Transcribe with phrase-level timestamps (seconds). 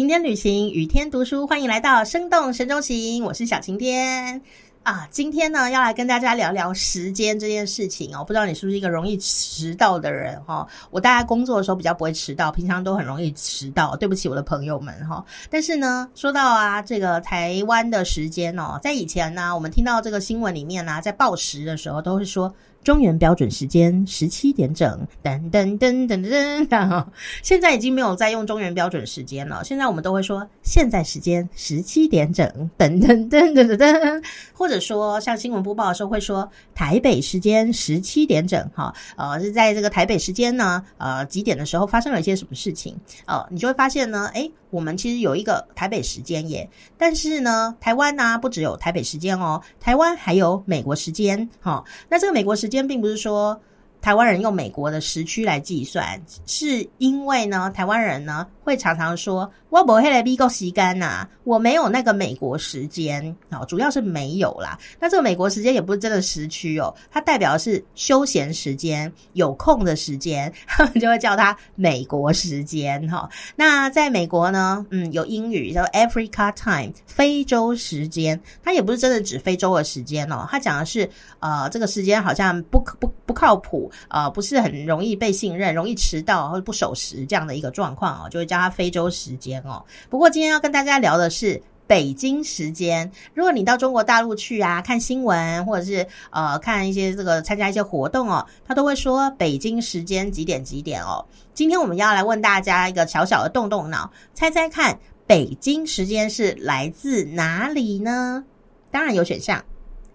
[0.00, 4.40] 晴天旅行，雨天读书，欢迎来到生动神州行，我是小晴天。
[4.82, 8.24] 啊，今天呢要来跟大家聊聊时间这件事情哦。
[8.24, 10.66] 不知道你是不是一个容易迟到的人哈？
[10.90, 13.94] 我大概工作的时候比较不会迟到，平常都很容易迟到。
[13.94, 15.22] 对不起我的朋友们哈。
[15.50, 22.54] 但是呢，说到啊这个台湾的时间哦，在以前呢，我们听到这个新闻里面呢，在报时的时候都会说。
[22.82, 27.06] 中原标准时间十七点整，噔噔噔噔噔噔。
[27.42, 32.46] 现在已经没有在用中原标准时间了，现在我们都会说现在时间十七点整，
[32.78, 34.24] 噔噔噔噔噔噔。
[34.54, 42.96] 或者说像新闻播报的时候会说台北时间十七点整，哈，呃，是在这个台北时间呢，呃，几点的时候发生了一些什么事情？
[43.26, 44.50] 呃，你就会发现呢，哎。
[44.70, 51.50] 我们其实有一个台北时间耶，但是呢，台湾呢不只有台北时间哦，台湾还有美国时间。
[51.60, 53.60] 哈，那这个美国时间并不是说
[54.00, 59.50] 台湾人用美国的时区来计算，是因为呢，台湾人呢会常常说。
[59.70, 64.76] 我不会来逼够时间呐，我没有那个美国时间哦，主要是没有啦。
[64.98, 73.30] 那这个美国时间也不是真的时区哦，它代表的是休闲时间、有空的时间，他 们就会叫它美国时间哈。
[73.54, 89.62] 那在美国呢，嗯，有英语叫 Africa Time，非洲时间，它也不是真的指非洲的时间哦，它讲的是呃，这个时间好像不不不靠谱啊，不是很容易被信任，容易迟到或者不守时这样的一个状况哦，就会叫它非洲时间。
[89.62, 93.10] 哦，不过今天要跟大家聊的是北京时间。
[93.34, 101.26] 如果你到中国大陆去啊，看新闻或者是呃看一些这个参加一些活动哦，他都会说北京时间几点几点哦。
[101.52, 108.44] 今天我们要来问大家一个小小的动动脑，猜猜看北京时间是来自哪里呢？
[108.90, 109.64] 当然有选项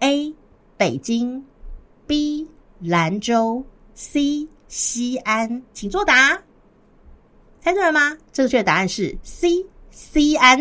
[0.00, 0.34] ：A.
[0.76, 1.44] 北京
[2.06, 2.48] ，B.
[2.82, 4.48] 兰州，C.
[4.68, 5.62] 西安。
[5.72, 6.42] 请作答。
[7.60, 8.16] 猜对了吗？
[8.32, 10.58] 正确答案是 C，西安，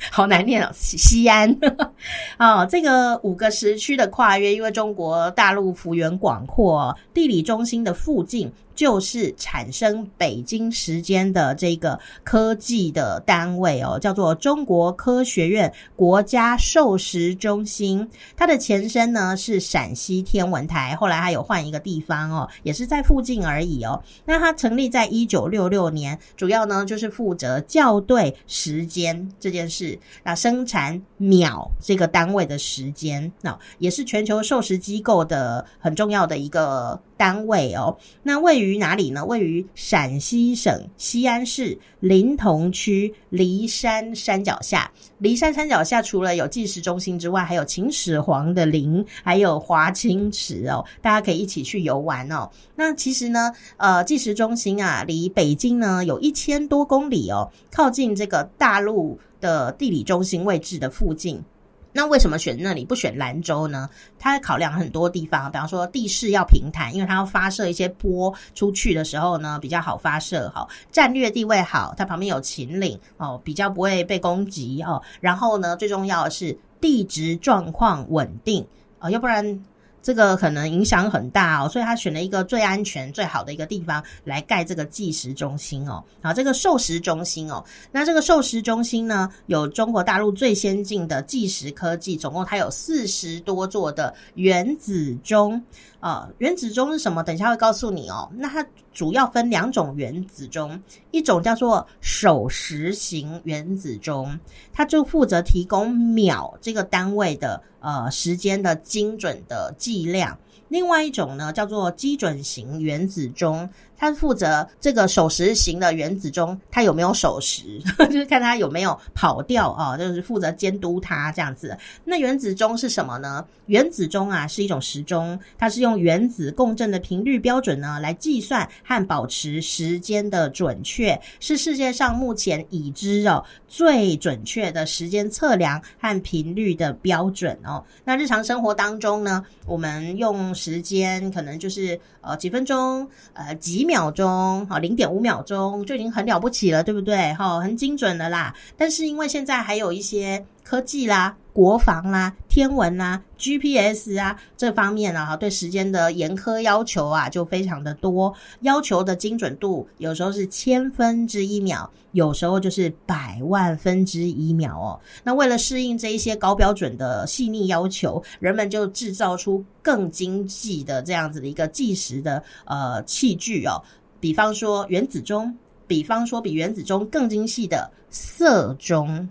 [0.10, 1.54] 好难念哦，西安。
[2.38, 8.50] 哦，这个五个时区的跨越，因为中国大陆幅员广阔，地理中心的附近。
[8.78, 18.08] 就是产生北京时间的这个科技的单位哦，叫做中国科学院国家授时中心。
[18.36, 24.00] 它的前身呢是陕西天文台，后来还有换一个地方哦，也是在附近而已哦。
[24.24, 29.87] 那它成立在一九六六年，主要呢就是负责校对时间这件事，
[30.24, 37.00] 那生产秒这个单位的时间，那也是全球授时机构的很重要的一个。
[37.18, 39.24] 单位哦，那位于哪里呢？
[39.24, 44.88] 位于陕西省西安市临潼区骊山山脚下。
[45.20, 52.48] 骊山山脚下除了有计时中心之外，还有秦始皇的陵，还有华清池哦，大家可以一起去游玩哦。
[52.76, 61.42] 那其实呢，呃，计时中心啊，离北京呢有一千多公里哦，靠近这个大陆的地理中心位置的附近。
[61.90, 63.88] 那为什么选那里不选兰州呢？
[64.18, 70.50] 它考量很多地方，比方说地势要平坦，因为它要发射一些波出去的时候呢，比较好发射。
[70.54, 75.02] 好，战略地位好，它旁边有秦岭哦，比较不会被攻击哦。
[75.20, 78.64] 然后呢，最重要的是地质状况稳定
[78.98, 79.64] 啊，要不然。
[80.08, 86.02] 这个可能影响很大哦，所以他选了一个最安全、最好的一个地方来盖这个计时中心哦。
[86.22, 95.62] 好，这个授时中心哦，那这个授时中心呢，有中国大陆最先进的计时科技，总共它有四十多座的原子钟
[96.00, 96.28] 啊。
[96.38, 97.22] 原子钟是什么？
[97.22, 98.30] 等一下会告诉你哦。
[98.36, 104.38] 那它主要分两种原子钟，一种叫做守时型原子钟，
[104.72, 107.62] 它就负责提供秒这个单位的。
[107.80, 110.36] 呃，时间的精准的计量。
[110.66, 113.70] 另外一种呢，叫做基准型原子钟。
[113.98, 117.64] 它负责这个守时型的原子钟，它有没有守时，
[118.06, 121.76] 就是看它有没有跑掉啊，就是负责监督它这样子。
[122.04, 123.44] 那原子钟是什么呢？
[123.66, 137.84] 原子钟啊是一种时钟，它是用原子共振的频率标准呢来计算和保持时间的准确，是世界上目前已知哦最准确的时间测量和频率的标准哦。
[138.04, 143.87] 那日常生活当中呢，我们用时间可能就是呃几分钟，呃几。
[143.88, 147.32] 秒钟，好，零点五秒钟就已经很了不起了，对不对？
[147.32, 148.54] 哈，很精准的啦。
[148.76, 165.00] 但是因为现在还有一些科技啦、国防啦、天文啦、GPS 啊这方面啊，对时间的严苛要求啊，就非常的多，要求的精准度有时候是千分之一秒，有时候就是百万分之一秒哦。
[165.24, 169.64] 那为了适应这一些高标准的细腻要求，人们就制造出。
[169.80, 173.82] 更经济的这样子的一个计时的呃器具哦，
[174.20, 175.56] 比方说原子钟、
[175.86, 179.26] 比方说比原子钟更精细的色钟，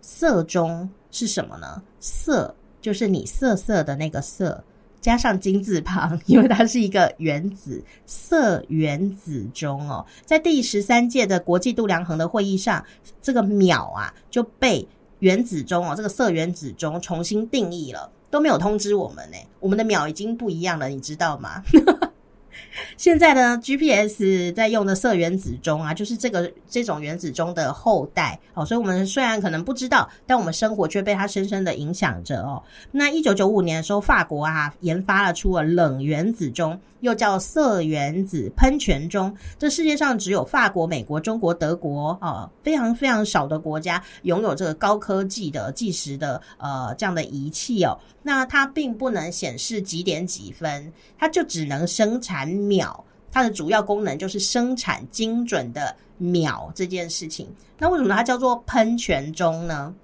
[0.00, 1.82] 色钟是什么呢？
[1.98, 4.62] 色就是你色色的那个色。
[4.98, 12.84] 加上金字旁， 因为它是一个原子色原子钟哦，在第十三届的国际度量衡的会议上，
[13.22, 14.84] 这个秒啊就被
[15.20, 21.62] 原子钟哦，这个色原子钟重新定义了，都没有通知我们呢，我们的秒已经不一样了，你知道吗？
[22.96, 32.62] 现在呢，GPS 在用的色原子钟啊，就是这个这种原子钟的后代哦，所以我们虽然可能不知道，但我们生活却被它深深的影响着哦。
[32.90, 36.78] 那一九九五年的时候，法国啊研发了出了冷原子钟。
[37.00, 47.96] 又叫色原子喷泉钟，这世界上只有法国、美国、中国、德国啊，非常非常少的国家拥有这个高科技的计时的呃这样的仪器哦。
[48.22, 53.04] 那它并不能显示几点几分，它就只能生产秒。
[53.32, 57.52] 它的主要功能就是生产精准的秒这件事情。
[57.78, 59.94] 那为什么它叫做喷泉钟呢？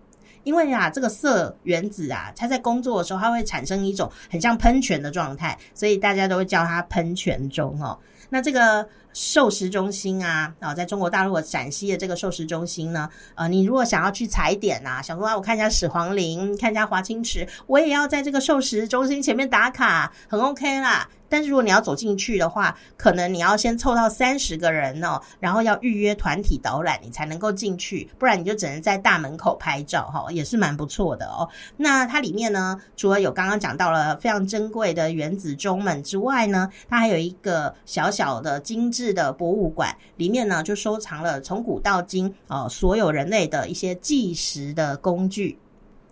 [0.44, 7.98] 因为啊，这个色原子啊，它在工作的时候，它会产生一种很像喷泉的状态，所以大家都会叫它喷泉钟哦。
[8.28, 21.08] 那这个寿司中心啊，啊，在中国大陆陕西的这个寿司中心呢，呃，你如果想要去踩点啊，想说啊，我看一下始皇陵，看一下华清池，我也要在这个寿司中心前面打卡，很 OK 啦。
[21.28, 31.48] 但是如果你要走进去的话，可能你要先凑到三十个人哦，然后要预约团体导览，你才能够进去，不然你就只能在大门口拍照哈，也是蛮不错的哦。
[31.78, 45.58] 那它里面呢，除了有刚刚讲到了非常珍贵的原子钟们之外呢，它还有一个小小的精致的博物馆，里面呢就收藏了从古到今哦所有人类的一些计时的工具。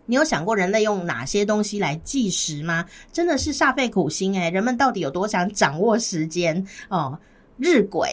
[0.06, 2.86] 你有想过人类用哪些东西来计时吗？
[3.12, 7.18] 真的是煞费苦心诶人们到底有多想掌握时间哦？
[7.58, 8.08] 日晷、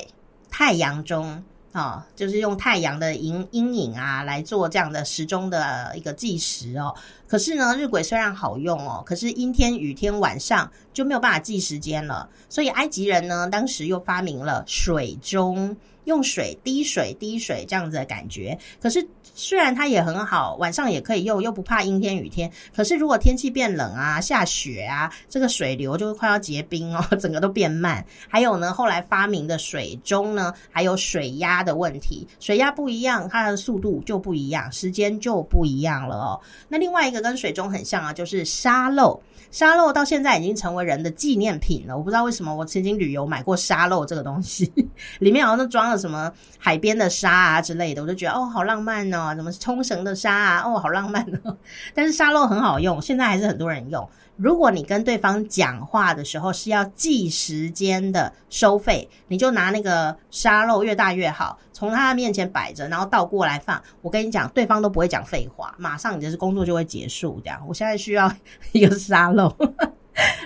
[0.50, 1.42] 太阳钟
[1.78, 6.92] 啊，就是用太阳的阴阴影啊来做这样的时钟的一个计时哦。
[7.28, 12.28] 可是呢，日晷虽然好用哦，可是阴天、雨天、晚上就没有办法计时间了。
[12.50, 15.78] 所以埃及人呢，当时又发明了水钟。
[16.08, 19.06] 用水滴水滴水这样子的感觉，可是
[19.36, 22.50] 虽然它也很好，晚上也可以用，又不怕阴天雨天。
[22.76, 28.04] 可是如果天气变冷啊，下雪啊，这个水流就会快要结冰哦， 整个都变慢。
[28.30, 36.40] 还有呢，后来发明的水钟呢，还有水压的问题，水压不一样，它的速度就不一样，时间就不一样了哦。
[36.70, 39.22] 那另外一个跟水钟很像啊，就是沙漏。
[39.50, 41.96] 沙漏到现在已经成为人的纪念品了。
[41.98, 44.70] 我不知道为什么，我曾经旅游买过沙漏这个东西，
[45.20, 51.58] 里面好像都装了什么海边的沙啊之类的，我就觉得哦，好浪漫哦，什么冲绳的沙啊，哦，好浪漫哦。
[51.94, 54.08] 但是沙漏很好用，现在还是很多人用。
[54.36, 63.82] 如果你跟对方讲话的时候是要计时间的收费，你就拿那个沙漏越大越好，从他的面前摆着，然后倒过来放。
[64.04, 67.42] 我跟你讲，对方都不会讲废话，马上你的工作就会结束。
[67.44, 68.32] 这样，我现在需要
[68.74, 69.52] 一个沙漏。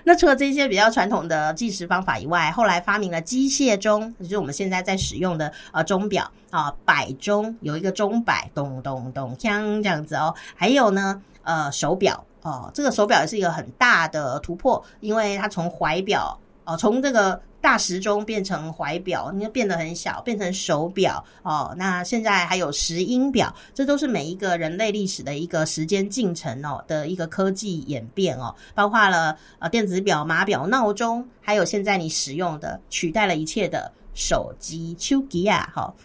[0.03, 10.33] 那除了这些比较传统的计时方法以外，后来发明了机械钟，就是我们现在在使用的呃钟表啊，摆钟有一个钟摆，咚咚咚锵这样子哦。
[10.55, 12.23] 还有呢，呃，手表。
[12.43, 21.73] 哦，这个手表也是一个很大的突破，因为它从怀表哦，从这个大时钟变成怀表，你就变得很小，变成手表哦。
[21.77, 35.69] 那现在还有石英表，这都是每一个人类历史的一个时间进程哦的一个科技演变哦，包括了呃电子表、码表、闹钟，还有现在你使用的取代了一切的手机、手机啊。
[35.73, 35.95] 好，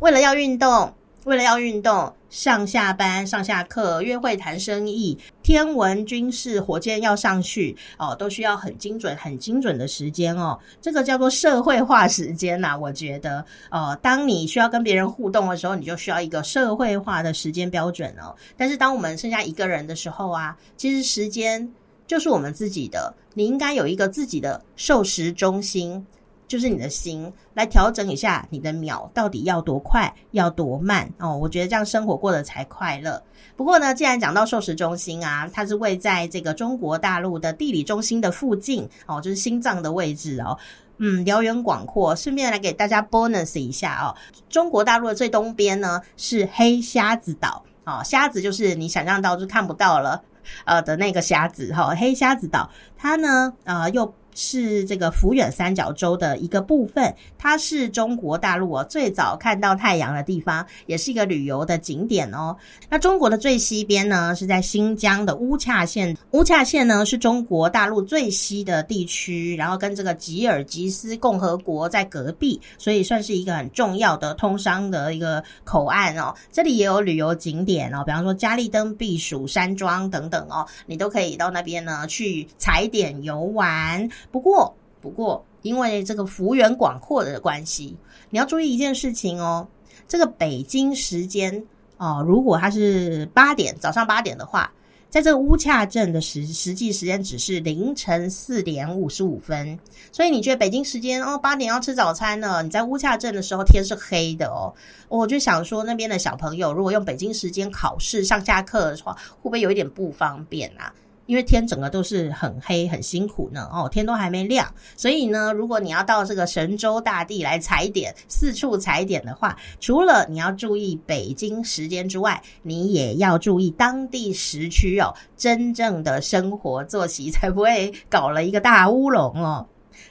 [0.00, 0.92] 为了要运动。
[1.24, 10.58] 为了要运动、上下班、上下课、约会、谈生意、天文、军事、火箭要上去哦，都需要很精准、很精准的时间哦。
[10.80, 12.76] 这个叫做社会化时间呐。
[12.76, 18.34] 我觉得，呃，当你需要跟别人互动的时候，你就需要一个社会化的时间标准哦。
[18.56, 21.70] 但是，当我们剩下一个人的时候啊，其实时间
[22.06, 26.04] 就是我们自己的，你应该有一个自己的授时中心。
[26.46, 31.36] 就是你的心来调整一下，你的秒到底要多快，要多慢哦？
[31.36, 33.22] 我觉得这样生活过得才快乐。
[33.56, 40.58] 不过呢，既然讲到寿食中心啊，它是位在这个中国大陆的地理中心的附近哦，就是心脏的位置哦。
[40.98, 42.14] 嗯，辽远广阔。
[42.14, 44.14] 顺便来给大家 bonus 一下哦，
[44.48, 50.22] 中国大陆的最东边呢是黑瞎子岛哦，瞎子就是你想象到就看不到了
[50.64, 54.12] 呃的那个瞎子哈，黑瞎子岛它呢呃又。
[54.34, 62.56] 是这个福远三角洲的一个部分，它是中国大陆哦最早看到太阳的地方，也是一个旅游的景点哦。
[62.88, 76.34] 那中国的最西边呢，是在新疆的乌恰县，乌恰县呢是中国大陆最西的地区，然后跟这个吉尔吉斯共和国在隔壁，所以算是一个很重要的通商的一个口岸哦。
[76.50, 84.08] 这里也有旅游景点哦，比方说嘉利登避暑山庄等等哦，你都可以到那边呢去踩点游玩。
[84.30, 87.96] 不过，不过，因为这个幅员广阔的关系，
[88.30, 89.66] 你要注意一件事情哦。
[90.06, 91.64] 这个北京时间
[91.96, 94.70] 哦，如果它是八点早上八点的话，
[95.08, 99.78] 在这个乌恰镇的实实际时间只是凌晨四点五十五分。
[100.10, 102.62] 所以你觉得北京时间哦八点要吃早餐呢？
[102.62, 104.74] 你在乌恰镇的时候天是黑的哦。
[105.08, 110.92] 我就想说，那边的小朋友如果用北京时间考试上下课的话，会不会有一点不方便啊？
[111.26, 113.68] 因为天整个都是很黑，很辛苦呢。
[113.72, 129.66] 哦，天都还没亮，所以呢，如果你要到这个神州大地来踩点，四处踩点的话，除了你要注意北京时间之外，你也要注意当地时区哦，真正的生活作息，才不会搞了一个大乌龙哦。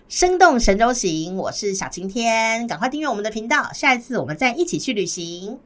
[0.07, 5.57] 生动神州行，我是小晴天，赶快订阅我们的频道，下一次我们再一起去旅行。